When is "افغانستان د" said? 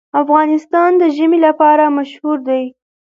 0.21-1.03